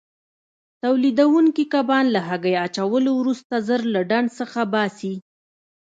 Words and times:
تولیدوونکي 0.81 1.63
کبان 1.73 2.05
له 2.15 2.21
هګۍ 2.29 2.55
اچولو 2.65 3.11
وروسته 3.17 3.53
ژر 3.67 3.81
له 3.93 4.01
ډنډ 4.09 4.29
څخه 4.39 4.59
باسي. 4.73 5.13